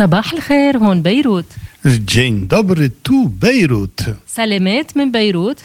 صباح 0.00 0.33
الخير 0.33 0.77
هون 0.77 1.01
بيروت 1.01 1.45
Dzień 1.85 2.47
dobry, 2.47 2.89
tu 3.03 3.29
Bejrut. 3.29 4.03
سلامات 4.27 4.97
من 4.97 5.11
بيروت 5.11 5.57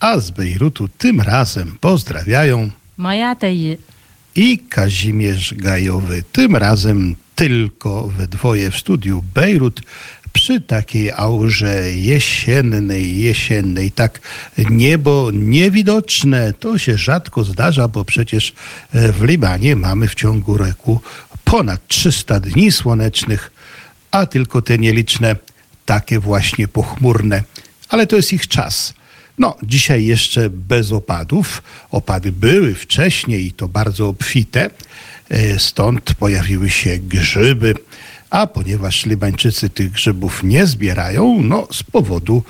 A 0.00 0.18
z 0.20 0.30
Bejrutu 0.30 0.88
tym 0.98 1.20
razem 1.20 1.78
pozdrawiają 1.80 2.70
مايا 2.98 3.26
عتيق 3.26 3.78
i 4.36 4.58
Kazimierz 4.58 5.54
Gajowy. 5.54 6.22
Tym 6.32 6.56
razem 6.56 7.16
tylko 7.34 8.08
we 8.08 8.26
dwoje 8.26 8.70
w 8.70 8.76
studiu 8.76 9.22
Bejrut 9.34 9.80
przy 10.32 10.60
takiej 10.60 11.10
aurze 11.12 11.92
jesiennej, 11.92 13.18
jesiennej. 13.18 13.90
Tak 13.90 14.20
niebo 14.70 15.30
niewidoczne. 15.32 16.52
To 16.52 16.78
się 16.78 16.98
rzadko 16.98 17.44
zdarza, 17.44 17.88
bo 17.88 18.04
przecież 18.04 18.52
e, 18.92 19.12
w 19.12 19.22
Libanie 19.22 19.76
mamy 19.76 20.08
w 20.08 20.14
ciągu 20.14 20.56
roku 20.56 21.00
ponad 21.44 21.88
300 21.88 22.40
dni 22.40 22.72
słonecznych, 22.72 23.50
a 24.14 24.26
tylko 24.26 24.62
te 24.62 24.78
nieliczne 24.78 25.36
takie 25.86 26.20
właśnie 26.20 26.68
pochmurne. 26.68 27.42
Ale 27.88 28.06
to 28.06 28.16
jest 28.16 28.32
ich 28.32 28.48
czas. 28.48 28.94
No, 29.38 29.56
dzisiaj 29.62 30.04
jeszcze 30.04 30.50
bez 30.50 30.92
opadów. 30.92 31.62
Opady 31.90 32.32
były 32.32 32.74
wcześniej 32.74 33.46
i 33.46 33.52
to 33.52 33.68
bardzo 33.68 34.08
obfite. 34.08 34.70
E, 35.28 35.58
Stąd 35.58 36.14
pojawiły 36.14 36.70
się 36.70 36.98
grzyby. 36.98 37.74
A 38.30 38.46
ponieważ 38.46 39.06
Libańczycy 39.06 39.70
tych 39.70 39.90
grzybów 39.90 40.42
nie 40.42 40.66
zbierają, 40.66 41.42
no 41.42 41.68
z 41.72 41.82
powodu 41.82 42.42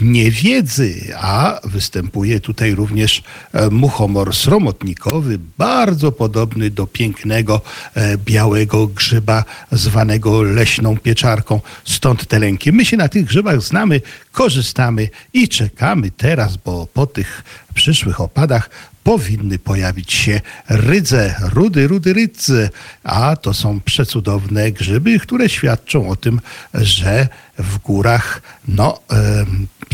niewiedzy, 0.00 1.14
a 1.16 1.60
występuje 1.64 2.40
tutaj 2.40 2.74
również 2.74 3.22
e, 3.52 3.70
muchomor 3.70 4.34
sromotnikowy, 4.34 5.38
bardzo 5.58 6.12
podobny 6.12 6.70
do 6.70 6.86
pięknego 6.86 7.60
e, 7.94 8.18
białego 8.18 8.86
grzyba 8.86 9.44
zwanego 9.72 10.42
leśną 10.42 10.96
pieczarką. 10.96 11.60
Stąd 11.84 12.26
te 12.26 12.38
lęki. 12.38 12.72
My 12.72 12.84
się 12.84 12.96
na 12.96 13.08
tych 13.08 13.24
grzybach 13.24 13.62
znamy, 13.62 14.00
korzystamy 14.34 15.08
i 15.32 15.48
czekamy 15.48 16.10
teraz, 16.10 16.56
bo 16.56 16.86
po 16.86 17.06
tych 17.06 17.44
przyszłych 17.74 18.20
opadach 18.20 18.70
powinny 19.04 19.58
pojawić 19.58 20.12
się 20.12 20.40
rydze, 20.68 21.34
rudy, 21.40 21.86
rudy 21.86 22.12
rydze, 22.12 22.70
a 23.04 23.36
to 23.36 23.54
są 23.54 23.80
przecudowne 23.80 24.72
grzyby, 24.72 25.18
które 25.18 25.48
świadczą 25.48 26.08
o 26.08 26.16
tym, 26.16 26.40
że 26.74 27.28
w 27.58 27.78
górach, 27.78 28.42
no, 28.68 29.00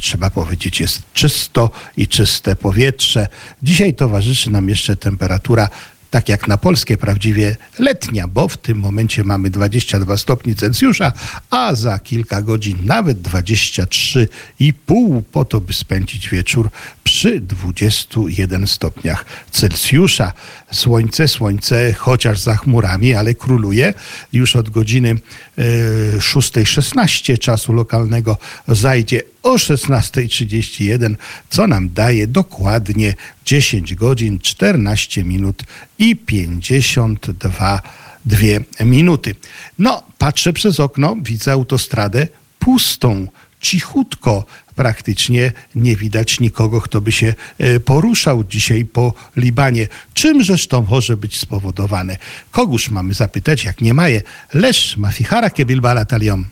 trzeba 0.00 0.31
powiedzieć, 0.31 0.81
jest 0.81 1.03
czysto 1.15 1.70
i 1.97 2.09
czyste 2.09 2.56
powietrze. 2.56 3.28
Dzisiaj 3.62 3.95
towarzyszy 3.95 4.50
nam 4.50 4.69
jeszcze 4.69 4.97
temperatura 4.97 5.69
tak 6.11 6.28
jak 6.28 6.48
na 6.48 6.56
polskie, 6.56 6.97
prawdziwie 6.97 7.56
letnia, 7.78 8.28
bo 8.28 8.48
w 8.48 8.56
tym 8.56 8.78
momencie 8.78 9.25
mamy 9.25 9.50
22 9.50 10.16
stopni 10.16 10.55
Celsjusza, 10.55 11.12
a 11.50 11.75
za 11.75 11.98
kilka 11.98 12.42
godzin 12.42 12.78
nawet 12.84 13.22
23,5 13.22 15.22
po 15.33 15.44
to, 15.44 15.61
by 15.61 15.72
spędzić 15.72 16.28
wieczór 16.28 16.70
przy 17.05 17.41
21 17.41 18.66
stopniach 18.66 19.25
Celsjusza. 19.50 20.33
Słońce, 20.72 21.28
słońce, 21.28 21.92
chociaż 21.92 22.41
za 22.41 22.56
chmurami, 22.56 23.14
ale 23.14 23.34
króluje. 23.34 23.94
Już 24.33 24.56
od 24.56 24.70
godziny 24.70 25.08
e, 25.08 25.12
6.16 26.19 27.38
czasu 27.38 27.72
lokalnego 27.72 28.36
zajdzie 28.69 29.22
o 29.43 29.55
16.31, 29.55 31.17
co 31.51 31.67
nam 31.67 31.91
daje 31.93 32.27
dokładnie 32.27 33.15
10 33.45 33.95
godzin, 33.95 34.39
14 34.39 35.25
minut 35.25 35.63
i 35.99 36.17
52 36.17 37.83
dwie 38.25 38.61
minuty. 38.85 39.35
No, 39.79 40.03
patrzę 40.19 40.53
przez 40.53 40.81
okno, 40.81 41.17
widzę 41.23 41.53
autostradę 41.53 42.29
pustą, 42.59 43.27
cichutko. 43.61 44.45
Praktycznie 44.75 45.53
nie 45.75 45.97
widać 45.97 46.41
nikogo, 46.41 46.81
kto 46.81 47.01
by 47.01 47.13
się 47.13 47.35
e, 47.59 47.81
poruszał 47.81 48.45
dzisiaj 48.45 48.84
po 48.84 49.15
Libanie. 49.37 49.89
Czymżeż 50.15 50.67
to 50.67 50.83
może 50.83 51.17
być 51.17 51.39
spowodowane? 51.39 52.17
Kogóż 52.50 52.91
mamy 52.91 53.15
zapytać, 53.15 53.65
jak 53.65 53.81
nie 53.81 53.95
ma 53.95 54.09
je? 54.09 54.23
Leż 54.55 54.97
ma 54.97 55.12
fi 55.12 55.25
harake 55.25 55.65
bil 55.65 55.81
balat 55.81 56.12
al-yom. 56.12 56.45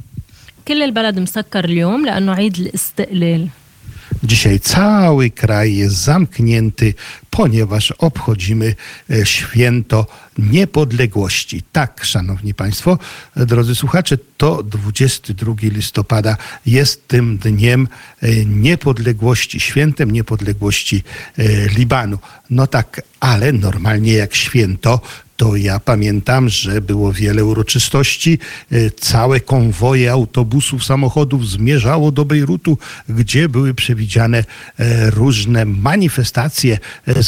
كل 0.68 0.84
البلد 0.84 1.20
مسكر 1.20 1.66
اليوم 1.66 2.06
لأنه 2.06 2.34
عيد 2.34 2.56
الاستقلال 2.58 3.48
Dzisiaj 4.24 4.60
cały 4.60 5.32
kraj 5.32 5.76
jest 5.76 5.96
zamknięty, 5.96 6.94
ponieważ 7.39 7.93
obchodzimy 7.93 8.75
e, 9.11 9.27
święto 9.27 10.07
niepodległości. 10.39 11.63
Tak, 11.73 12.05
szanowni 12.05 12.55
państwo, 12.55 12.99
drodzy 13.37 13.75
słuchacze, 13.75 14.19
to 14.37 14.63
22 14.63 15.55
listopada 15.63 16.37
jest 16.67 17.09
tym 17.09 17.39
dniem 17.39 17.89
e, 18.21 18.45
niepodległości, 18.45 19.61
świętem 19.61 20.11
niepodległości 20.11 21.03
e, 21.39 21.69
Libanu. 21.69 22.19
No 22.51 22.67
tak, 22.67 23.03
ale 23.21 23.53
normalnie 23.53 24.13
jak 24.13 24.35
święto, 24.35 25.01
to 25.37 25.57
ja 25.57 25.81
pamiętam, 25.81 26.49
że 26.49 26.81
było 26.81 27.13
wiele 27.13 27.45
uroczystości. 27.45 28.39
Całe 29.01 29.41
konwoje 29.41 30.13
autobusów, 30.13 30.85
samochodów 30.85 31.49
zmierzało 31.49 32.13
do 32.13 32.25
Bejrutu, 32.25 32.79
gdzie 33.09 33.49
były 33.49 33.75
przewidziane 33.75 34.45
różne 35.07 35.65
manifestacje 35.65 36.79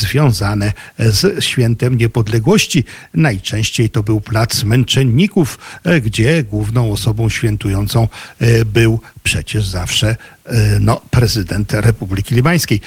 związane 0.01 0.73
z 0.99 1.45
świętem 1.45 1.97
niepodległości. 1.97 2.85
Najczęściej 3.15 3.91
to 3.91 4.03
był 4.03 4.21
Plac 4.21 4.65
Męczenników, 4.65 5.59
e, 5.85 6.01
gdzie 6.01 6.45
główną 6.45 6.93
osobą 6.93 7.29
świętującą 7.29 8.09
e, 8.41 8.65
był 8.65 9.01
przecież 9.23 9.67
zawsze 9.67 10.17
e, 10.47 10.79
no, 10.81 11.01
prezydent 11.11 11.73
Republiki 11.73 12.35
Libańskiej. 12.35 12.81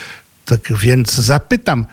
Tak 0.45 0.73
więc 0.77 1.13
zapytam, 1.13 1.85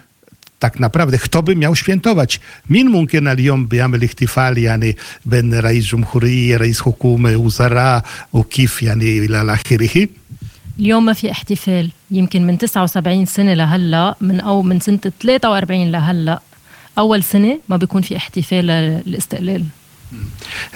tak 0.59 0.81
naprawdę, 0.81 1.19
kto 1.19 1.43
by 1.43 1.57
miał 1.57 1.77
świętować? 1.77 2.41
Min 2.71 2.91
mumkin 2.91 3.29
al-yom 3.29 3.69
bi'amel 3.69 4.05
ihtifal, 4.05 4.57
yani 4.57 4.95
ben 5.25 5.55
raiz 5.55 5.93
jumhuri, 5.93 6.59
raiz 6.59 6.79
hukumy, 6.79 7.39
uzara, 7.39 8.03
ukif, 8.33 8.83
yani 8.83 9.29
lalahirihi. 9.29 10.09
اليوم 10.80 11.06
ما 11.06 11.14
في 11.14 11.32
احتفال 11.32 11.90
يمكن 12.12 12.48
من 12.48 12.58
79 12.58 13.26
سنة 13.26 13.54
لهلا 13.54 14.16
من 14.22 14.40
أو 14.40 14.62
من 14.62 14.80
سنة 14.80 15.00
43 15.22 15.92
لهلا 15.92 16.40
أول 16.98 17.24
سنة 17.24 17.60
ما 17.70 17.78
بيكون 17.78 18.02
في 18.02 18.18
احتفال 18.18 18.66
للاستقلال 18.68 19.64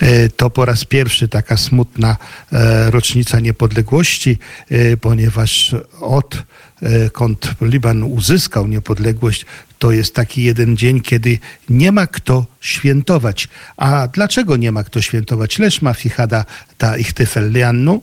E, 0.01 0.29
To 0.29 0.49
po 0.49 0.65
raz 0.65 0.85
pierwszy 0.85 1.27
taka 1.27 1.57
smutna 1.57 2.17
e, 2.51 2.91
rocznica 2.91 3.39
niepodległości, 3.39 4.37
e, 4.69 4.97
ponieważ 4.97 5.75
odkąd 6.01 7.51
Liban 7.61 8.03
uzyskał 8.03 8.67
niepodległość, 8.67 9.45
to 9.79 9.91
jest 9.91 10.15
taki 10.15 10.43
jeden 10.43 10.77
dzień, 10.77 11.01
kiedy 11.01 11.39
nie 11.69 11.91
ma 11.91 12.07
kto 12.07 12.45
świętować. 12.61 13.47
A 13.77 14.07
dlaczego 14.07 14.57
nie 14.57 14.71
ma 14.71 14.83
kto 14.83 15.01
świętować? 15.01 15.59
Leż 15.59 15.81
ma 15.81 15.93
fichada 15.93 16.45
ta 16.77 16.97
ichtyfel 16.97 17.51
liannu? 17.51 18.01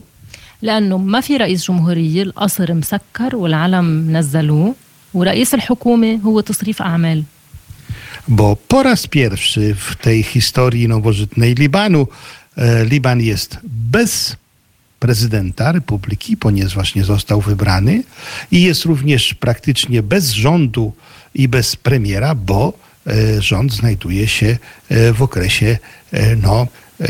لأنه 0.62 0.98
ما 0.98 1.20
في 1.20 1.36
رئيس 1.36 1.66
جمهورية 1.68 2.22
القصر 2.22 2.74
مسكر 2.74 3.36
والعلم 3.36 4.16
نزلوه 4.16 4.74
ورئيس 5.14 5.54
الحكومة 5.54 6.20
هو 6.24 6.40
تصريف 6.40 6.82
أعمال 6.82 7.24
bo 8.28 8.56
po 8.56 8.82
raz 8.82 9.06
pierwszy 9.06 9.74
w 9.74 9.96
tej 9.96 10.22
historii 10.22 10.88
nowożytnej 10.88 11.54
Libanu 11.54 12.08
e, 12.56 12.84
Liban 12.84 13.20
jest 13.20 13.58
bez 13.64 14.36
prezydenta 14.98 15.72
republiki, 15.72 16.36
ponieważ 16.36 16.94
nie 16.94 17.04
został 17.04 17.40
wybrany 17.40 18.02
i 18.50 18.62
jest 18.62 18.84
również 18.84 19.34
praktycznie 19.34 20.02
bez 20.02 20.30
rządu 20.30 20.92
i 21.34 21.48
bez 21.48 21.76
premiera, 21.76 22.34
bo 22.34 22.72
e, 22.72 22.89
rząd 23.39 23.73
znajduje 23.73 24.27
się 24.27 24.57
e, 24.89 25.13
w 25.13 25.21
okresie 25.21 25.77
e, 26.11 26.35
no, 26.35 26.67
e, 27.01 27.07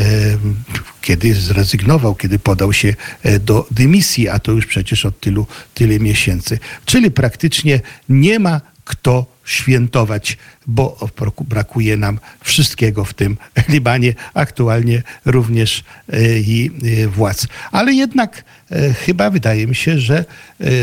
kiedy 1.00 1.34
zrezygnował, 1.34 2.14
kiedy 2.14 2.38
podał 2.38 2.72
się 2.72 2.94
e, 3.22 3.38
do 3.38 3.66
dymisji, 3.70 4.28
a 4.28 4.38
to 4.38 4.52
już 4.52 4.66
przecież 4.66 5.06
od 5.06 5.20
tylu, 5.20 5.46
tyle 5.74 5.98
miesięcy. 5.98 6.58
Czyli 6.84 7.10
praktycznie 7.10 7.80
nie 8.08 8.38
ma 8.38 8.60
kto 8.92 9.26
świętować, 9.44 10.38
bo 10.66 11.08
brakuje 11.40 11.96
nam 11.96 12.18
wszystkiego 12.40 13.04
w 13.04 13.14
tym 13.14 13.36
Libanie, 13.74 14.14
aktualnie 14.34 15.02
również 15.24 15.84
e, 16.12 16.38
i 16.38 16.70
e, 16.70 17.08
władz. 17.08 17.46
Ale 17.72 17.92
jednak 17.92 18.44
e, 18.70 18.94
chyba 18.94 19.30
wydaje 19.30 19.66
mi 19.66 19.74
się, 19.74 19.98
że 19.98 20.24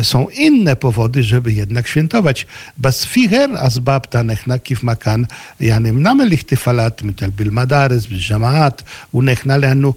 są 0.03 0.27
inne 0.29 0.75
powody, 0.75 1.23
żeby 1.23 1.53
jednak 1.53 1.87
świętować. 1.87 2.47
Bas 2.77 3.05
fiher 3.05 3.49
azbabta 3.57 4.23
nechnakif 4.23 4.83
makan 4.83 5.27
janym 5.59 6.01
namelichty 6.01 6.55
falat 6.55 7.01
mitalbil 7.03 7.51
madares 7.51 8.07
bijamaat 8.07 8.83
unechnalenu 9.11 9.93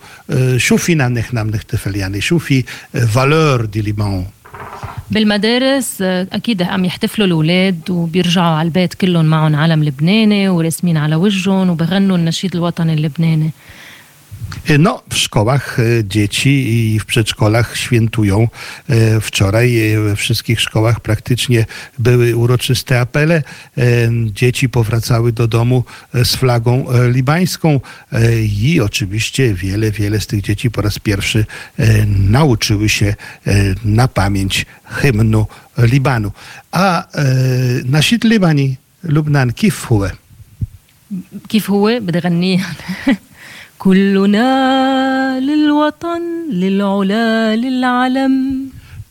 szufina 0.58 1.08
nechnam 1.08 1.50
nechtyfeliany 1.50 2.22
szufi 2.22 2.64
valeur 2.94 3.68
du 3.68 3.82
Liban. 3.82 4.24
بالمدارس 5.12 6.02
أكيد 6.02 6.62
عم 6.62 6.84
يحتفلوا 6.84 7.26
الأولاد 7.26 7.90
وبيرجعوا 7.90 8.46
على 8.46 8.66
البيت 8.66 8.94
كلهم 8.94 9.24
معهم 9.24 9.56
علم 9.56 9.84
لبناني 9.84 10.48
ورسمين 10.48 10.96
على 10.96 11.16
وجههم 11.16 11.70
وبغنوا 11.70 12.16
النشيد 12.16 12.56
الوطني 12.56 12.94
اللبناني. 12.94 13.50
No, 14.79 15.03
w 15.09 15.17
szkołach 15.17 15.79
e, 15.79 15.83
dzieci 16.05 16.49
i 16.49 16.99
w 16.99 17.05
przedszkolach 17.05 17.77
świętują. 17.77 18.47
E, 18.89 19.21
wczoraj 19.21 19.95
we 20.03 20.15
wszystkich 20.15 20.61
szkołach 20.61 20.99
praktycznie 20.99 21.65
były 21.99 22.35
uroczyste 22.35 22.99
apele. 22.99 23.43
Dzieci 24.25 24.69
powracały 24.69 25.31
do 25.31 25.47
domu 25.47 25.83
z 26.13 26.35
flagą 26.35 26.85
libańską 27.11 27.79
i 28.63 28.81
oczywiście 28.81 29.53
wiele, 29.53 29.91
wiele 29.91 30.19
z 30.21 30.27
tych 30.27 30.41
dzieci 30.41 30.71
po 30.71 30.81
raz 30.81 30.99
pierwszy 30.99 31.45
nauczyły 32.07 32.89
się 32.89 33.15
na 33.85 34.07
pamięć 34.07 34.65
hymnu 34.85 35.47
Libanu. 35.77 36.31
A 36.71 37.07
nashid 37.85 38.23
libani 38.23 38.75
Lubnan 39.03 39.53
kif 39.53 39.85
huwa? 39.85 40.11
كيف 41.49 41.71
هو 41.71 41.99
بدي 41.99 42.19
غنيه 42.19 42.65
كلنا 43.82 45.40
للوطن 45.40 46.22
للعلا 46.50 47.56
للعلم. 47.56 48.34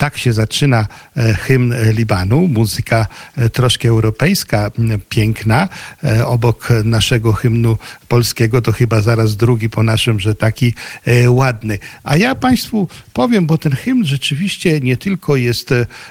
Tak 0.01 0.17
się 0.17 0.33
zaczyna 0.33 0.87
e, 1.17 1.33
hymn 1.33 1.73
Libanu, 1.91 2.47
muzyka 2.47 3.07
e, 3.37 3.49
troszkę 3.49 3.89
europejska, 3.89 4.71
piękna. 5.09 5.69
E, 6.03 6.25
obok 6.25 6.69
naszego 6.83 7.33
hymnu 7.33 7.77
polskiego 8.07 8.61
to 8.61 8.71
chyba 8.71 9.01
zaraz 9.01 9.35
drugi 9.35 9.69
po 9.69 9.83
naszym, 9.83 10.19
że 10.19 10.35
taki 10.35 10.73
ładny. 11.27 11.79
A 12.03 12.17
ja 12.17 12.35
Państwu 12.35 12.87
powiem, 13.13 13.45
bo 13.45 13.57
ten 13.57 13.71
hymn 13.75 14.05
rzeczywiście 14.05 14.79
nie 14.79 14.97
tylko 14.97 15.35
jest 15.35 15.69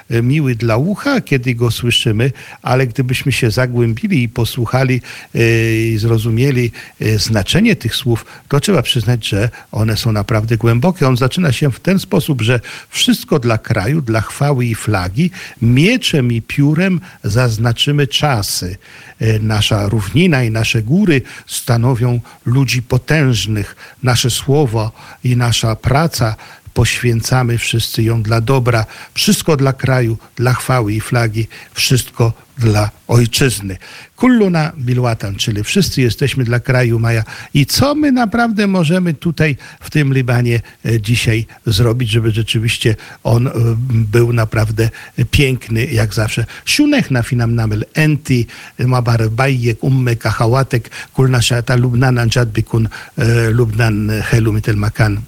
miły 0.09 0.55
dla 0.55 0.77
ucha, 0.77 1.21
kiedy 1.21 1.55
go 1.55 1.71
słyszymy, 1.71 2.31
ale 2.61 2.87
gdybyśmy 2.87 3.31
się 3.31 3.51
zagłębili 3.51 4.23
i 4.23 4.29
posłuchali 4.29 5.01
i 5.33 5.97
zrozumieli 5.97 6.71
znaczenie 7.17 7.75
tych 7.75 7.95
słów, 7.95 8.25
to 8.47 8.59
trzeba 8.59 8.81
przyznać, 8.81 9.27
że 9.27 9.49
one 9.71 9.97
są 9.97 10.11
naprawdę 10.11 10.57
głębokie. 10.57 11.07
On 11.07 11.17
zaczyna 11.17 11.51
się 11.51 11.71
w 11.71 11.79
ten 11.79 11.99
sposób, 11.99 12.41
że 12.41 12.59
wszystko 12.89 13.39
dla 13.39 13.57
kraju, 13.57 13.80
kraju 13.81 14.01
dla 14.01 14.21
chwały 14.21 14.65
i 14.65 14.75
flagi, 14.75 15.31
mieczem 15.61 16.31
i 16.31 16.41
piórem 16.41 17.01
zaznaczymy 17.23 18.07
czasy. 18.07 18.77
E, 19.19 19.39
nasza 19.39 19.89
równina 19.89 20.43
i 20.43 20.51
nasze 20.51 20.81
góry 20.81 21.21
stanowią 21.47 22.19
ludzi 22.45 22.81
potężnych. 22.81 23.75
Nasze 24.03 24.29
słowo 24.29 24.91
i 25.23 25.37
nasza 25.37 25.75
praca 25.75 26.35
poświęcamy 26.73 27.57
wszyscy 27.57 28.03
ją 28.03 28.23
dla 28.23 28.41
dobra, 28.41 28.85
wszystko 29.13 29.57
dla 29.57 29.73
kraju, 29.73 30.17
dla 30.35 30.53
chwały 30.53 30.93
i 30.93 31.01
flagi, 31.01 31.47
wszystko 31.73 32.33
dla 32.60 32.90
ojczyzny. 33.08 33.76
Kulluna 34.16 34.72
bilwatan, 34.78 35.36
czyli 35.36 35.64
wszyscy 35.64 36.02
jesteśmy 36.02 36.44
dla 36.44 36.60
kraju 36.60 36.98
Maja. 36.98 37.24
I 37.54 37.66
co 37.66 37.94
my 37.94 38.12
naprawdę 38.12 38.66
możemy 38.66 39.14
tutaj 39.14 39.56
w 39.80 39.90
tym 39.90 40.14
Libanie 40.14 40.60
e, 40.84 41.00
dzisiaj 41.00 41.46
zrobić, 41.66 42.10
żeby 42.10 42.30
rzeczywiście 42.30 42.96
on 43.24 43.46
e, 43.46 43.52
był 43.88 44.32
naprawdę 44.32 44.90
piękny 45.30 45.86
jak 45.86 46.14
zawsze. 46.14 46.44
Siunech 46.64 47.10
na 47.10 47.22
finam 47.22 47.54
namel 47.54 47.84
enti, 47.94 48.46
mabar 48.78 49.30
bajek, 49.30 49.84
umme 49.84 50.16
kahałatek, 50.16 50.90
kulna 51.12 51.42
szata 51.42 51.76
Lubnan 51.76 52.18
anjad 52.18 52.48
bikun 52.52 52.88
e, 53.18 53.50
Lubnan 53.50 54.10
helu 54.30 54.52
mitel 54.52 54.76
makan. 54.76 55.22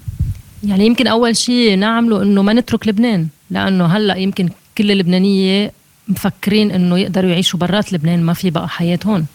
يعني 0.63 0.85
يمكن 0.85 1.07
أول 1.07 1.35
شيء 1.35 1.77
نعمله 1.77 2.21
إنه 2.23 2.43
ما 2.43 2.53
نترك 2.53 2.87
لبنان 2.87 3.27
لأنه 3.49 3.85
هلأ 3.85 4.15
يمكن 4.15 4.49
كل 4.77 4.91
اللبنانية 4.91 5.71
مفكرين 6.07 6.71
إنه 6.71 6.97
يقدروا 6.99 7.29
يعيشوا 7.31 7.59
برات 7.59 7.93
لبنان 7.93 8.23
ما 8.23 8.33
في 8.33 8.49
بقى 8.49 8.69
حياة 8.69 8.99
هون 9.05 9.25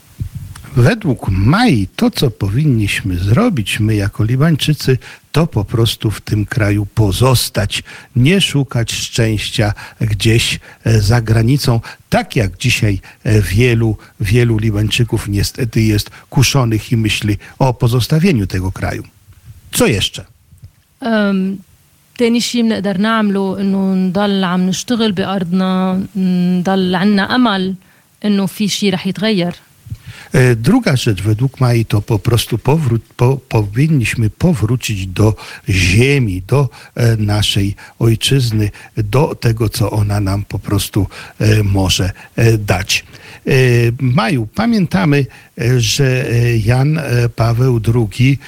Według 0.76 1.28
Mai 1.28 1.86
to, 1.96 2.10
co 2.10 2.30
powinniśmy 2.30 3.18
zrobić 3.18 3.80
my 3.80 3.94
jako 3.94 4.24
Libańczycy, 4.24 4.98
to 5.32 5.46
po 5.46 5.64
prostu 5.64 6.10
w 6.10 6.20
tym 6.20 6.46
kraju 6.46 6.86
pozostać, 6.86 7.82
nie 8.16 8.40
szukać 8.40 8.92
szczęścia 8.92 9.72
gdzieś 10.00 10.60
za 10.84 11.20
granicą, 11.20 11.80
tak 12.08 12.36
jak 12.36 12.58
dzisiaj 12.58 13.00
wielu, 13.24 13.96
wielu 14.20 14.58
Libańczyków 14.58 15.28
niestety 15.28 15.82
jest 15.82 16.10
kuszonych 16.30 16.92
i 16.92 16.96
myśli 16.96 17.36
o 17.58 17.74
pozostawieniu 17.74 18.46
tego 18.46 18.72
kraju. 18.72 19.02
Co 19.72 19.86
jeszcze? 19.86 20.24
تاني 22.18 22.40
شيء 22.40 22.62
بنقدر 22.62 22.98
نعمله 22.98 23.60
انه 23.60 23.94
نضل 23.94 24.44
عم 24.44 24.66
نشتغل 24.66 25.12
بارضنا 25.12 26.02
نضل 26.16 26.94
عنا 26.94 27.34
امل 27.34 27.74
انه 28.24 28.46
في 28.46 28.68
شيء 28.68 28.94
رح 28.94 29.06
يتغير 29.06 29.54
Druga 30.56 30.96
rzecz 30.96 31.22
według 31.22 31.60
Mai 31.60 31.84
to 31.84 32.02
po 32.02 32.18
prostu 32.18 32.58
powrót, 32.58 33.02
po, 33.16 33.36
powinniśmy 33.36 34.30
powrócić 34.30 35.06
do 35.06 35.34
ziemi, 35.68 36.42
do 36.46 36.68
e, 36.94 37.16
naszej 37.16 37.74
ojczyzny, 37.98 38.70
do 38.96 39.34
tego, 39.34 39.68
co 39.68 39.90
ona 39.90 40.20
nam 40.20 40.44
po 40.44 40.58
prostu 40.58 41.06
e, 41.38 41.62
może 41.62 42.12
e, 42.36 42.58
dać. 42.58 43.04
Maju, 43.99 44.47
pamiętamy, 44.55 45.25
że 45.77 46.25
Jan 46.65 46.99
Paweł 47.35 47.81
II 47.95 48.39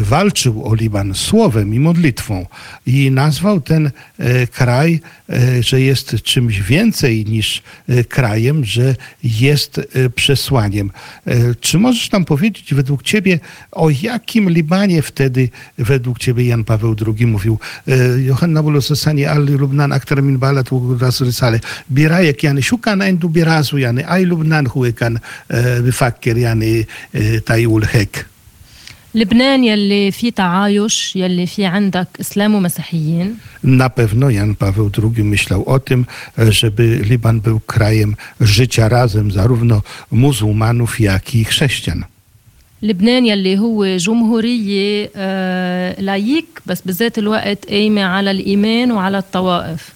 walczył 0.00 0.68
o 0.68 0.74
Liban 0.74 1.14
słowem 1.14 1.74
i 1.74 1.78
modlitwą 1.78 2.46
i 2.86 3.10
nazwał 3.10 3.60
ten 3.60 3.90
kraj, 4.50 5.00
że 5.60 5.80
jest 5.80 6.16
czymś 6.22 6.60
więcej 6.60 7.24
niż 7.24 7.62
krajem, 8.08 8.64
że 8.64 8.96
jest 9.24 9.80
przesłaniem. 10.14 10.90
Czy 11.60 11.78
możesz 11.78 12.10
nam 12.10 12.24
powiedzieć 12.24 12.74
według 12.74 13.02
ciebie, 13.02 13.40
o 13.72 13.90
jakim 13.90 14.50
Libanie 14.50 15.02
wtedy 15.02 15.48
według 15.78 16.18
ciebie 16.18 16.44
Jan 16.44 16.64
Paweł 16.64 16.96
II 17.06 17.26
mówił? 17.26 17.58
Johanna 18.26 18.62
Bulososani 18.62 19.24
al 19.24 19.46
Lubnan. 19.46 19.92
Birajek 21.90 22.40
shukan 22.60 23.02
endu 23.02 23.28
birazu 23.28 23.78
yani 23.78 24.04
ay 24.04 24.31
Lubnan 24.32 24.66
huwe 24.66 24.92
kan 24.92 25.18
بفكر 25.56 26.36
يعني 26.36 26.86
تايول 27.46 27.84
هيك. 27.92 28.26
لبنان 29.14 29.64
يلي 29.64 30.10
في 30.10 30.30
تعايش 30.30 31.16
يلي 31.16 31.46
في 31.46 31.66
عندك 31.66 32.08
إسلام 32.20 32.54
ومسيحيين. 32.54 33.36
Na 33.64 33.88
pewno 33.88 34.30
Jan 34.30 34.54
Paweł 34.54 34.90
II 34.98 35.24
myślał 35.24 35.64
o 35.68 35.78
tym, 35.78 36.06
żeby 36.38 37.00
Liban 37.10 37.40
był 37.40 37.60
krajem 37.60 38.16
życia 38.40 38.88
razem 38.88 39.30
zarówno 39.30 39.82
muzułmanów, 40.10 41.00
jak 41.00 41.34
i 41.34 41.44
chrześcijan. 41.44 42.04
لبنان 42.82 43.26
يلي 43.26 43.58
هو 43.58 43.96
جمهورية 43.96 45.10
لايك 45.98 46.62
بس 46.66 46.82
بذات 46.86 47.18
الوقت 47.18 47.66
قايمة 47.66 48.02
على 48.02 48.30
الإيمان 48.30 48.92
وعلى 48.92 49.18
الطوائف. 49.18 49.92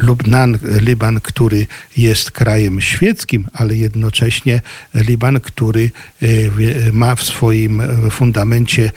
Lubnan, 0.00 0.58
Liban, 0.80 1.20
który 1.20 1.66
jest 1.96 2.30
krajem 2.30 2.80
świeckim, 2.80 3.46
ale 3.52 3.76
jednocześnie 3.76 4.60
Liban, 4.94 5.40
który 5.40 5.90
ma 6.92 7.14
w 7.14 7.22
swoim 7.22 7.82
fundamencie 8.10 8.90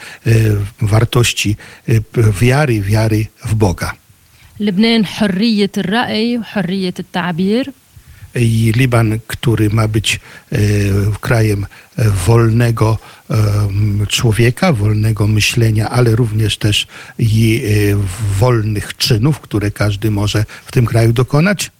wartości 0.80 1.56
wiary, 2.40 2.80
wiary 2.80 3.26
w 3.44 3.54
Boga. 3.54 3.92
لبنان 4.60 5.06
حرية 5.06 5.70
الرأي 5.78 6.38
وحرية 6.38 6.94
التعبير 6.98 7.72
i 8.36 8.72
Liban, 8.76 9.18
który 9.26 9.70
ma 9.70 9.88
być 9.88 10.20
e, 10.52 10.58
krajem 11.20 11.66
wolnego 12.26 12.98
e, 13.19 13.19
człowieka, 14.08 14.72
wolnego 14.72 15.26
myślenia, 15.26 15.90
ale 15.90 16.16
również 16.16 16.56
też 16.56 16.86
i 17.18 17.62
e, 17.64 17.96
wolnych 18.38 18.96
czynów, 18.96 19.40
które 19.40 19.70
każdy 19.70 20.10
może 20.10 20.44
w 20.66 20.72
tym 20.72 20.86
kraju 20.86 21.12
dokonać. 21.12 21.70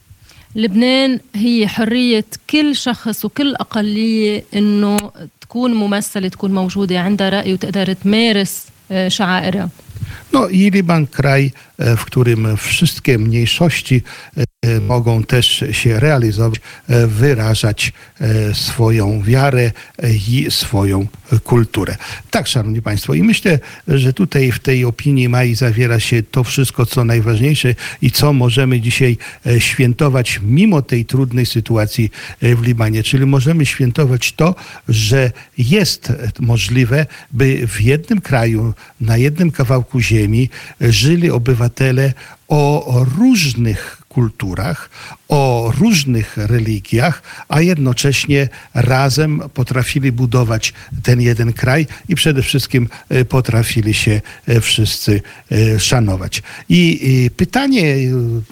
لبنان 0.56 1.20
هي 1.34 1.68
حرية 1.68 2.25
كل 2.50 2.76
شخص 2.76 3.25
وكل 3.25 3.54
أقلية 3.54 4.44
إنه 4.54 4.96
تكون 5.40 5.75
ممثلة 5.75 6.28
تكون 6.28 6.54
موجودة 6.54 7.00
عندها 7.00 7.28
رأي 7.28 7.52
وتقدر 7.52 7.92
تمارس 7.92 8.66
شعائرها. 9.08 9.68
No 10.32 10.48
i 10.48 10.70
Liban 10.70 11.06
kraj, 11.06 11.52
w 11.78 12.04
którym 12.04 12.56
wszystkie 12.56 13.18
mniejszości 13.18 14.02
mogą 14.87 15.23
też 15.23 15.63
się 15.71 15.99
realizować, 15.99 16.61
wyrażać 17.07 17.93
swoją 18.53 19.21
wiarę 19.21 19.71
i 20.29 20.47
swoją 20.49 21.07
kulturę. 21.43 21.95
Tak, 22.31 22.47
szanowni 22.47 22.81
państwo, 22.81 23.13
i 23.13 23.23
myślę, 23.23 23.59
że 23.87 24.13
tutaj 24.13 24.51
w 24.51 24.59
tej 24.59 24.85
opinii 24.85 25.29
Mai 25.29 25.55
zawiera 25.55 25.99
się 25.99 26.23
to 26.23 26.43
wszystko, 26.43 26.85
co 26.85 27.05
najważniejsze 27.05 27.75
i 28.01 28.11
co 28.11 28.33
możemy 28.33 28.81
dzisiaj 28.81 29.17
świętować 29.59 30.39
mimo 30.43 30.81
tej 30.81 31.05
trudnej 31.05 31.45
sytuacji 31.45 32.11
w 32.41 32.61
Libanie. 32.61 33.03
Czyli 33.03 33.25
możemy 33.25 33.65
świętować 33.65 34.33
to, 34.33 34.55
że 34.89 35.31
jest 35.57 36.13
możliwe, 36.39 37.05
by 37.31 37.67
w 37.67 37.81
jednym 37.81 38.21
kraju, 38.21 38.73
na 39.01 39.17
jednym 39.17 39.51
kawałku 39.51 39.99
ziemi 39.99 40.49
żyli 40.81 41.31
obywatele 41.31 42.13
o 42.47 43.05
różnych 43.17 44.00
kulturach, 44.13 44.89
o 45.27 45.71
różnych 45.79 46.37
religiach, 46.37 47.23
a 47.49 47.61
jednocześnie 47.61 48.49
razem 48.73 49.41
potrafili 49.53 50.11
budować 50.11 50.73
ten 51.03 51.21
jeden 51.21 51.53
kraj 51.53 51.87
i 52.09 52.15
przede 52.15 52.41
wszystkim 52.41 52.89
e, 53.09 53.25
potrafili 53.25 53.93
się 53.93 54.21
e, 54.47 54.61
wszyscy 54.61 55.21
e, 55.51 55.79
szanować. 55.79 56.43
I 56.69 57.29
pytanie 57.37 57.95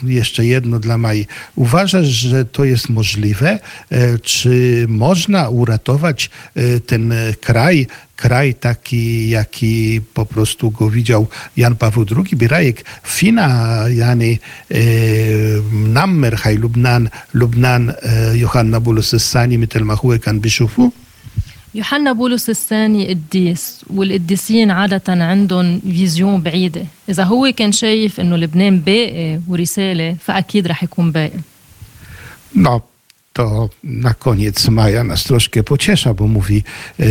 jeszcze 0.03 0.45
jedno 0.45 0.79
dla 0.79 0.97
Mai. 0.97 1.27
Uważasz, 1.55 2.07
że 2.07 2.45
to 2.45 2.63
jest 2.65 2.89
możliwe? 2.89 3.59
Czy 4.23 4.85
można 4.89 5.49
uratować 5.49 6.29
ten 6.85 7.13
kraj 7.41 7.87
kraj 8.21 8.53
taki, 8.59 9.29
jaki 9.29 10.01
po 10.13 10.25
prostu 10.25 10.71
go 10.71 10.89
widział 10.89 11.27
Jan 11.57 11.75
Paweł 11.75 12.05
II, 12.17 12.35
birajek 12.35 12.83
fina 13.03 13.47
yani 13.89 14.39
e, 14.71 14.81
nammer 15.95 16.35
hay 16.43 16.55
Lubnan, 16.57 17.09
Lubnan 17.33 17.89
e, 17.89 18.37
Johanna 18.37 18.79
Bulus 18.79 19.13
الثاني 19.13 19.57
مثل 19.57 19.83
ما 19.83 19.93
هو 19.93 20.17
كان 20.17 20.39
بيشوفه 20.39 20.91
يوحنا 21.75 22.11
بولس 22.11 22.49
الثاني 22.49 23.09
قديس 23.09 23.85
والقديسين 23.89 24.71
عادة 24.71 25.01
عندهم 25.07 25.79
فيزيون 25.79 26.41
بعيدة 26.41 26.85
إذا 27.09 27.23
هو 27.23 27.51
كان 27.57 27.71
شايف 27.71 28.19
إنه 28.19 28.35
لبنان 28.35 28.79
باقي 28.79 29.39
ورسالة 29.47 30.15
فأكيد 30.25 30.67
رح 30.67 30.83
يكون 30.83 31.11
باقي 31.11 31.39
No, 32.55 32.81
to 33.39 33.69
na 33.83 34.13
koniec 34.13 34.69
maja 34.69 35.03
nas 35.03 35.23
troszkę 35.23 35.63
pociesza, 35.63 36.13
bo 36.13 36.27
mówi 36.27 36.63
e, 36.99 37.05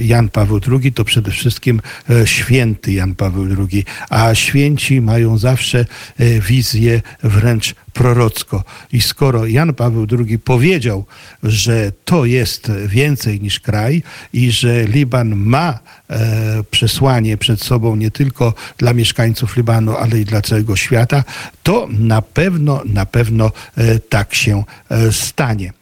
Jan 0.00 0.28
Paweł 0.28 0.60
II 0.82 0.92
to 0.92 1.04
przede 1.04 1.30
wszystkim 1.30 1.80
e, 2.10 2.26
święty 2.26 2.92
Jan 2.92 3.14
Paweł 3.14 3.46
II, 3.58 3.84
a 4.10 4.34
święci 4.34 5.00
mają 5.00 5.38
zawsze 5.38 5.78
e, 6.18 6.40
wizję 6.40 7.02
wręcz 7.22 7.74
prorocko. 7.92 8.64
I 8.92 9.00
skoro 9.00 9.46
Jan 9.46 9.74
Paweł 9.74 10.06
II 10.18 10.38
powiedział, 10.38 11.04
że 11.42 11.92
to 12.04 12.24
jest 12.24 12.72
więcej 12.86 13.40
niż 13.40 13.60
kraj 13.60 14.02
i 14.32 14.50
że 14.50 14.84
Liban 14.84 15.36
ma 15.36 15.78
e, 16.10 16.62
przesłanie 16.70 17.36
przed 17.36 17.62
sobą 17.62 17.96
nie 17.96 18.10
tylko 18.10 18.54
dla 18.78 18.92
mieszkańców 18.92 19.56
Libanu, 19.56 19.96
ale 19.96 20.20
i 20.20 20.24
dla 20.24 20.42
całego 20.42 20.76
świata, 20.76 21.24
to 21.62 21.88
na 21.90 22.22
pewno, 22.22 22.82
na 22.84 23.06
pewno 23.06 23.52
e, 23.76 23.98
tak 23.98 24.34
się 24.34 24.64
e, 24.90 25.12
stanie. 25.12 25.72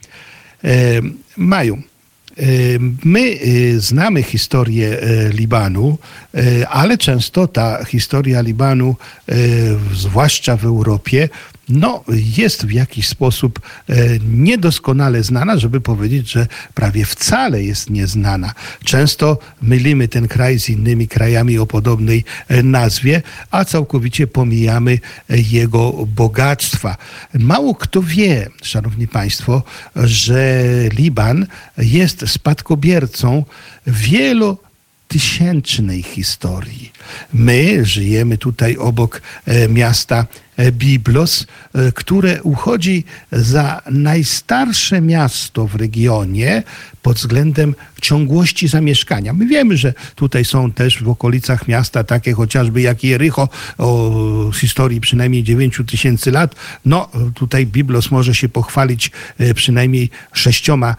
E, 0.65 1.03
Maju. 1.37 1.79
E, 2.37 2.43
my 3.05 3.21
e, 3.21 3.81
znamy 3.81 4.23
historię 4.23 4.99
Libanu, 5.33 5.99
ale 6.69 6.99
często 6.99 7.47
ta 7.47 7.85
historia 7.85 8.41
Libanu, 8.41 8.97
zwłaszcza 9.95 10.57
w 10.57 10.65
Europie, 10.65 11.29
no, 11.69 12.05
jest 12.37 12.67
w 12.67 12.71
jakiś 12.71 13.09
sposób 13.09 13.61
e, 13.89 13.95
niedoskonale 14.29 15.23
znana, 15.23 15.59
żeby 15.59 15.81
powiedzieć, 15.81 16.31
że 16.31 16.47
prawie 16.75 17.05
wcale 17.05 17.63
jest 17.63 17.91
nieznana. 17.91 18.55
Często 18.85 19.39
mylimy 19.63 20.09
ten 20.09 20.29
kraj 20.29 20.59
z 20.59 20.69
innymi 20.69 21.09
krajami 21.09 21.59
o 21.59 21.67
podobnej 21.67 22.25
e, 22.49 22.63
nazwie, 22.63 23.23
a 23.51 23.65
całkowicie 23.65 24.27
pomijamy 24.27 24.99
e, 25.31 25.39
jego 25.39 25.93
bogactwa. 26.07 26.97
Mało 27.35 27.75
kto 27.75 28.03
wie, 28.03 28.49
szanowni 28.63 29.09
państwo, 29.09 29.63
że 29.97 30.63
Liban 30.93 31.47
jest 31.79 32.29
spadkobiercą 32.29 33.45
wielu 33.87 34.59
tysięcznej 35.09 36.03
historii. 36.03 36.93
My 37.33 37.85
żyjemy 37.85 38.39
tutaj 38.39 38.77
obok 38.77 39.23
miasta 39.69 40.27
Biblos, 40.73 41.47
e, 41.75 41.93
które 41.93 42.43
uchodzi 42.43 43.05
za 43.33 43.83
najstarsze 43.91 45.01
miasto 45.01 45.67
w 45.67 45.75
regionie 45.75 46.63
pod 47.03 47.17
względem 47.17 47.75
ciągłości 48.01 48.69
zamieszkania. 48.69 49.33
My 49.33 49.47
wiemy, 49.47 49.77
że 49.77 49.95
tutaj 50.15 50.45
są 50.45 50.73
też 50.73 51.03
w 51.03 51.09
okolicach 51.09 51.69
miasta 51.69 52.05
takie 52.05 52.33
chociażby 52.33 52.81
jak 52.81 53.05
Jericho 53.05 53.49
o 53.79 54.51
historii 54.55 55.01
przynajmniej 55.01 55.43
9 55.43 55.81
tysięcy 55.87 56.31
lat. 56.31 56.55
No 56.85 57.09
tutaj 57.35 57.67
Biblos 57.67 58.11
może 58.11 58.35
się 58.35 58.49
pochwalić 58.49 59.11
e, 59.39 59.55
przynajmniej 59.55 60.11
sześcioma, 60.33 60.97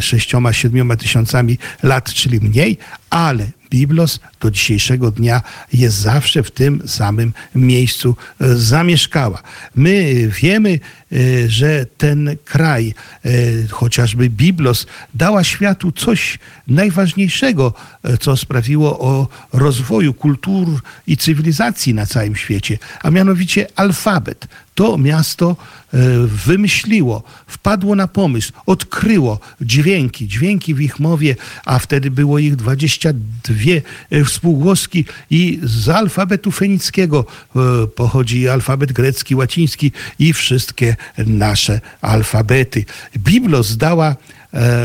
sześcioma, 0.00 0.52
siedmioma 0.52 0.96
tysiącami 0.96 1.58
lat, 1.82 2.12
czyli 2.12 2.40
mniej, 2.40 2.78
ale 3.10 3.46
Biblos 3.70 4.20
do 4.44 4.50
dzisiejszego 4.50 5.10
dnia 5.10 5.42
jest 5.72 5.96
zawsze 5.96 6.42
w 6.42 6.50
tym 6.50 6.88
samym 6.88 7.32
miejscu 7.54 8.16
e, 8.40 8.56
zamieszkała. 8.56 9.42
My 9.74 10.14
wiemy, 10.42 10.80
e, 11.12 11.48
że 11.48 11.86
ten 11.98 12.36
kraj, 12.44 12.94
e, 13.24 13.30
chociażby 13.70 14.30
Biblos, 14.30 14.86
dała 15.14 15.44
światu 15.44 15.92
coś 15.92 16.38
najważniejszego, 16.68 17.74
co 18.20 18.36
sprawiło 18.36 19.00
o 19.00 19.28
rozwoju 19.52 20.14
kultur 20.14 20.80
i 21.06 21.16
cywilizacji 21.16 21.94
na 21.94 22.06
całym 22.06 22.36
świecie, 22.36 22.78
a 23.02 23.10
mianowicie 23.10 23.66
alfabet. 23.76 24.46
To 24.74 24.98
miasto 24.98 25.56
wymyśliło, 26.46 27.22
wpadło 27.46 27.94
na 27.94 28.08
pomysł, 28.08 28.52
odkryło 28.66 29.40
dźwięki, 29.60 30.28
dźwięki 30.28 30.74
w 30.74 30.80
ich 30.80 31.00
mowie, 31.00 31.36
a 31.64 31.78
wtedy 31.78 32.10
było 32.10 32.38
ich 32.38 32.56
22 32.56 33.54
współgłoski 34.34 35.04
i 35.30 35.60
z 35.62 35.88
alfabetu 35.88 36.50
fenickiego 36.50 37.24
e, 37.56 37.86
pochodzi 37.86 38.48
alfabet 38.48 38.92
grecki, 38.92 39.34
łaciński 39.34 39.92
i 40.18 40.32
wszystkie 40.32 40.96
nasze 41.26 41.80
alfabety. 42.00 42.84
Biblos 43.18 43.76
dała 43.76 44.16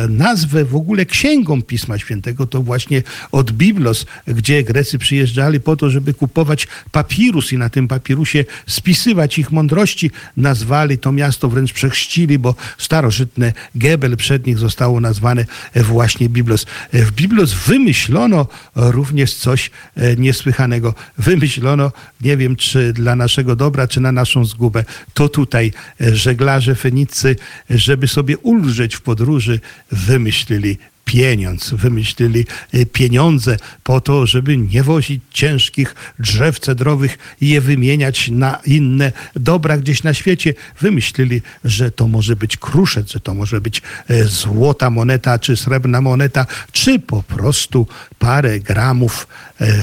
nazwę 0.09 0.65
w 0.65 0.75
ogóle 0.75 1.05
księgą 1.05 1.61
Pisma 1.61 1.97
Świętego, 1.97 2.47
to 2.47 2.61
właśnie 2.61 3.03
od 3.31 3.51
Biblos, 3.51 4.05
gdzie 4.27 4.63
Grecy 4.63 4.97
przyjeżdżali 4.97 5.59
po 5.59 5.75
to, 5.75 5.89
żeby 5.89 6.13
kupować 6.13 6.67
papirus 6.91 7.53
i 7.53 7.57
na 7.57 7.69
tym 7.69 7.87
papirusie 7.87 8.45
spisywać 8.67 9.37
ich 9.37 9.51
mądrości, 9.51 10.11
nazwali 10.37 10.97
to 10.97 11.11
miasto, 11.11 11.49
wręcz 11.49 11.73
przechrzcili, 11.73 12.39
bo 12.39 12.55
starożytne 12.77 13.53
Gebel 13.75 14.17
przed 14.17 14.47
nich 14.47 14.57
zostało 14.57 14.99
nazwane 14.99 15.45
właśnie 15.75 16.29
Biblos. 16.29 16.65
E, 16.93 17.05
w 17.05 17.11
Biblos 17.11 17.53
wymyślono 17.53 18.47
również 18.75 19.33
coś 19.33 19.71
e, 19.95 20.15
niesłychanego. 20.15 20.93
Wymyślono, 21.17 21.91
nie 22.21 22.37
wiem 22.37 22.55
czy 22.55 22.93
dla 22.93 23.15
naszego 23.15 23.55
dobra, 23.55 23.87
czy 23.87 24.01
na 24.01 24.11
naszą 24.11 24.45
zgubę, 24.45 24.83
to 25.13 25.29
tutaj 25.29 25.71
żeglarze 25.99 26.75
Fenicy, 26.75 27.35
żeby 27.69 28.07
sobie 28.07 28.37
ulżeć 28.37 28.95
w 28.95 29.01
podróży, 29.01 29.58
wymyślili 29.91 30.77
pieniądz, 31.09 31.69
wymyślili 31.73 32.45
y, 32.73 32.85
pieniądze 32.85 33.57
po 33.83 34.01
to, 34.01 34.25
żeby 34.25 34.57
nie 34.57 34.83
wozić 34.83 35.21
ciężkich 35.31 35.95
drzew 36.19 36.59
cedrowych 36.59 37.17
i 37.41 37.49
je 37.49 37.61
wymieniać 37.61 38.29
na 38.29 38.59
inne 38.65 39.11
dobra 39.35 39.77
gdzieś 39.77 40.03
na 40.03 40.13
świecie. 40.13 40.53
Wymyślili, 40.81 41.41
że 41.63 41.91
to 41.91 42.07
może 42.07 42.35
być 42.35 42.57
kruszec, 42.57 43.11
że 43.11 43.19
to 43.19 43.33
może 43.33 43.61
być 43.61 43.81
e, 44.07 44.23
złota 44.23 44.89
moneta, 44.89 45.39
czy 45.39 45.57
srebrna 45.57 46.01
moneta, 46.01 46.45
czy 46.71 46.99
po 46.99 47.23
prostu 47.23 47.87
parę 48.19 48.59
gramów 48.59 49.27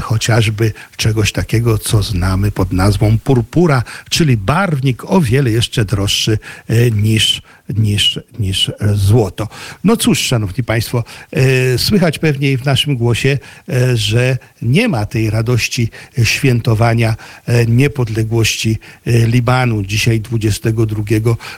chociażby 0.01 0.73
czegoś 0.97 1.33
takiego, 1.33 1.79
co 1.79 2.03
znamy 2.03 2.51
pod 2.51 2.73
nazwą 2.73 3.19
purpura, 3.19 3.83
czyli 4.11 4.37
barwnik 4.37 5.05
o 5.05 5.21
wiele 5.21 5.51
jeszcze 5.51 5.85
droższy 5.85 6.39
e, 6.69 6.91
niż, 6.91 7.43
niż, 7.69 8.21
niż 8.39 8.73
złoto. 8.95 9.49
No 9.85 9.97
cóż, 9.97 10.21
szanowni 10.21 10.65
państwo, 10.65 11.05
E, 11.33 11.79
słychać 11.79 12.19
pewnie 12.19 12.59
w 12.59 12.65
naszym 12.65 12.97
głosie, 12.97 13.39
e, 13.69 13.97
że 13.97 14.39
nie 14.63 14.89
ma 14.89 15.07
tej 15.07 15.31
radości 15.31 15.91
świętowania 16.25 17.17
e, 17.47 17.67
niepodległości 17.67 18.79
Libanu 19.07 19.83
dzisiaj 19.83 20.21
22 20.21 21.03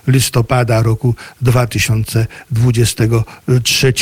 listopada 0.07 0.83
roku 0.83 1.15
2023. 1.43 3.93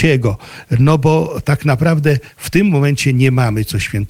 No 0.79 0.99
bo 0.99 1.41
tak 1.45 1.65
naprawdę 1.65 2.19
w 2.37 2.51
tym 2.51 2.69
momencie 2.69 3.13
nie 3.13 3.31
mamy 3.31 3.65
co 3.65 3.79
świętować. 3.79 4.06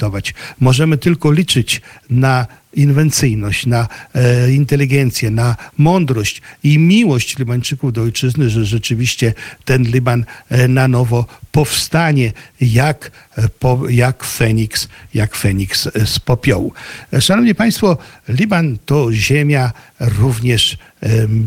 Możemy 0.61 0.99
tylko 0.99 1.33
liczyć 1.33 1.81
na 2.11 2.47
inwencyjność, 2.77 3.67
na 3.67 3.89
e, 4.15 4.53
inteligencję, 4.53 5.31
na 5.31 5.57
mądrość 5.79 6.43
i 6.63 6.79
miłość 6.79 7.39
Libańczyków 7.39 7.93
do 7.93 8.03
ojczyzny, 8.03 8.51
że 8.51 8.65
rzeczywiście 8.65 9.35
ten 9.65 9.83
Liban 9.83 10.25
e, 10.49 10.69
na 10.69 10.89
nowo 10.89 11.27
powstanie 11.57 12.33
jak, 12.61 13.11
e, 13.37 13.49
po, 13.49 13.89
jak 13.89 14.25
Feniks, 14.25 14.89
jak 15.15 15.37
Feniks 15.37 15.87
e, 15.87 16.07
z 16.07 16.19
popiołu. 16.19 16.73
E, 17.13 17.21
szanowni 17.21 17.55
Państwo, 17.55 17.99
Liban 18.29 18.79
to 18.87 19.13
ziemia 19.13 19.73
również 20.01 20.79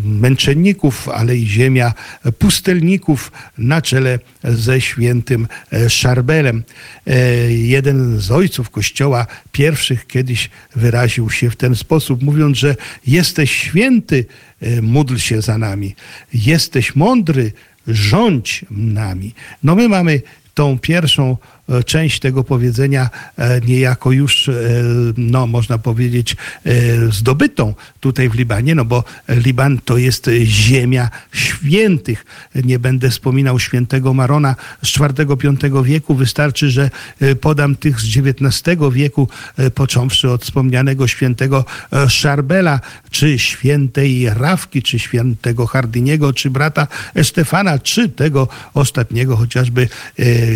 męczenników, 0.04 1.10
ale 1.10 1.38
i 1.38 1.48
ziemia 1.48 1.94
pustelników 2.40 3.32
na 3.58 3.82
czele 3.82 4.20
ze 4.44 4.82
świętym 4.82 5.48
Szarbelem. 5.88 6.64
Jeden 7.50 8.20
z 8.20 8.32
ojców 8.32 8.70
Kościoła 8.70 9.28
pierwszych 9.52 10.08
kiedyś 10.08 10.50
wyraził 10.76 11.19
zwrócił 11.20 11.30
się 11.30 11.50
w 11.50 11.56
ten 11.56 11.76
sposób, 11.76 12.24
mówiąc, 12.24 12.58
że 12.58 12.76
jesteś 13.08 13.52
święty, 13.52 14.26
módl 14.82 15.18
się 15.18 15.42
za 15.42 15.58
nami. 15.58 15.96
Jesteś 16.34 16.96
mądry, 16.96 17.52
rządź 17.88 18.66
nami. 18.72 19.34
No 19.64 19.76
my 19.76 19.90
mamy 19.90 20.22
tą 20.54 20.80
pierwszą 20.80 21.38
E, 21.59 21.59
część 21.86 22.20
tego 22.20 22.44
powiedzenia 22.44 23.10
e, 23.38 23.62
niejako 23.62 24.12
już, 24.12 24.50
e, 24.50 24.54
no 25.18 25.48
można 25.48 25.78
powiedzieć, 25.78 26.36
zdobytą 27.12 27.74
tutaj 28.00 28.30
w 28.30 28.36
Libanie, 28.36 28.76
no 28.76 28.86
bo 28.86 29.04
Liban 29.30 29.80
to 29.86 29.98
jest 29.98 30.30
ziemia 30.44 31.10
świętych. 31.34 32.26
Nie 32.56 32.80
będę 32.80 33.10
wspominał 33.10 33.60
świętego 33.60 34.14
Marona 34.14 34.56
z 34.84 35.00
IV-V 35.00 35.84
wieku. 35.84 36.16
Wystarczy, 36.16 36.70
że 36.70 36.90
podam 37.42 37.76
tych 37.76 38.02
z 38.02 38.18
XIX 38.18 38.80
wieku, 38.92 39.30
począwszy 39.76 40.32
od 40.32 40.44
wspomnianego 40.44 41.08
świętego 41.08 41.66
Szarbela, 42.08 42.80
czy 43.12 43.40
świętej 43.40 44.30
Rawki, 44.30 44.82
czy 44.82 45.00
świętego 45.00 45.68
Hardiniego, 45.68 46.34
czy 46.34 46.50
brata 46.50 46.88
Stefana, 47.24 47.80
czy 47.80 48.10
tego 48.10 48.48
ostatniego 48.74 49.38
chociażby 49.38 49.88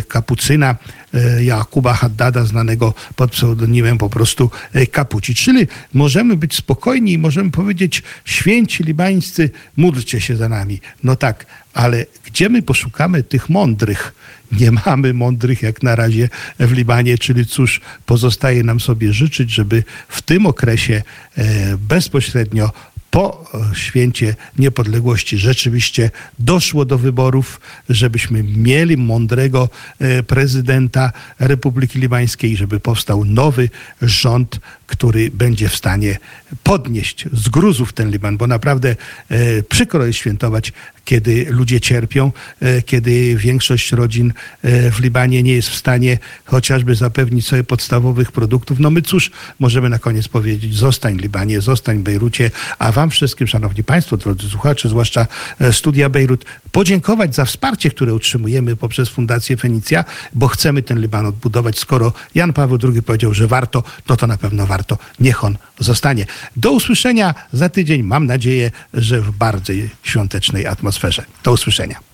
kapucyna 0.08 0.75
E, 0.75 1.02
Jakuba 1.41 1.93
Haddada, 1.93 2.46
znanego 2.46 2.93
pod 3.15 3.32
pseudonimem 3.32 3.98
po 3.98 4.10
prostu 4.10 4.51
e, 4.74 4.88
Kapuci. 4.88 5.36
Czyli 5.36 5.67
możemy 5.93 6.38
być 6.38 6.55
spokojni 6.55 7.13
i 7.13 7.17
możemy 7.17 7.51
powiedzieć, 7.51 8.03
święci 8.25 8.84
libańscy, 8.84 9.50
módlcie 9.77 10.22
się 10.22 10.36
za 10.36 10.50
nami. 10.50 10.82
No 11.03 11.15
tak, 11.15 11.46
ale 11.74 12.05
gdzie 12.25 12.50
my 12.50 12.62
poszukamy 12.62 13.24
tych 13.24 13.50
mądrych? 13.50 14.13
Nie 14.51 14.72
mamy 14.72 15.13
mądrych 15.13 15.62
jak 15.62 15.84
na 15.84 15.96
razie 15.96 16.29
w 16.60 16.72
Libanie, 16.72 17.17
czyli 17.17 17.46
cóż, 17.46 17.82
pozostaje 18.05 18.63
nam 18.63 18.79
sobie 18.79 19.13
życzyć, 19.13 19.51
żeby 19.51 19.84
w 20.08 20.22
tym 20.22 20.46
okresie 20.46 21.01
e, 21.38 21.77
bezpośrednio 21.77 22.72
po 23.13 23.46
święcie 23.74 24.36
niepodległości 24.58 25.38
rzeczywiście 25.38 26.12
doszło 26.39 26.86
do 26.86 26.98
wyborów, 26.98 27.62
żebyśmy 27.89 28.43
mieli 28.43 28.98
mądrego 28.98 29.70
e, 30.00 30.24
prezydenta 30.24 31.12
Republiki 31.39 32.00
Libańskiej, 32.00 32.58
żeby 32.58 32.79
powstał 32.79 33.25
nowy 33.25 33.70
rząd, 34.01 34.60
który 34.93 35.31
będzie 35.31 35.69
w 35.69 35.75
stanie 35.75 36.17
podnieść 36.63 37.25
z 37.33 37.50
gruzów 37.50 37.93
ten 37.93 38.12
Liban, 38.12 38.38
bo 38.38 38.47
naprawdę 38.47 38.95
e, 39.29 39.63
przykro 39.63 40.05
jest 40.05 40.19
świętować, 40.19 40.73
kiedy 41.05 41.45
ludzie 41.50 41.81
cierpią, 41.81 42.31
e, 42.62 42.81
kiedy 42.81 43.35
większość 43.35 43.91
rodzin 43.91 44.33
w 44.63 45.00
Libanie 45.00 45.43
nie 45.43 45.53
jest 45.53 45.69
w 45.69 45.75
stanie 45.75 46.17
chociażby 46.45 46.95
zapewnić 46.95 47.47
sobie 47.47 47.63
podstawowych 47.63 48.31
produktów. 48.31 48.79
No 48.79 48.89
my 48.89 49.01
cóż, 49.01 49.31
możemy 49.59 49.89
na 49.89 50.00
koniec 50.00 50.27
powiedzieć, 50.27 50.75
zostań 50.75 51.17
Libanie, 51.17 51.62
zostań 51.62 52.00
Bejrucie, 52.00 52.51
a 52.79 52.91
wam 52.91 53.09
wszystkim, 53.09 53.47
szanowni 53.47 53.83
państwo, 53.83 54.17
drodzy 54.17 54.50
słuchacze, 54.50 54.89
zwłaszcza 54.89 55.27
Studia 55.71 56.09
Bejrut, 56.09 56.45
podziękować 56.71 57.35
za 57.35 57.45
wsparcie, 57.45 57.89
które 57.89 58.13
utrzymujemy 58.13 58.75
poprzez 58.75 59.09
Fundację 59.09 59.57
Fenicja, 59.57 60.05
bo 60.33 60.47
chcemy 60.47 60.81
ten 60.81 61.01
Liban 61.01 61.25
odbudować. 61.25 61.79
Skoro 61.79 62.13
Jan 62.35 62.53
Paweł 62.53 62.77
II 62.83 63.03
powiedział, 63.03 63.33
że 63.33 63.47
warto, 63.47 63.83
no 64.09 64.15
to 64.15 64.27
na 64.27 64.38
pewno 64.38 64.67
warto. 64.67 64.82
Niech 65.19 65.43
on 65.43 65.57
zostanie. 65.79 66.25
Do 66.55 66.71
usłyszenia 66.71 67.35
za 67.53 67.69
tydzień. 67.69 68.03
Mam 68.03 68.25
nadzieję, 68.25 68.71
że 68.93 69.21
w 69.21 69.31
bardzo 69.31 69.73
świątecznej 70.03 70.67
atmosferze. 70.67 71.25
Do 71.43 71.51
usłyszenia. 71.51 72.12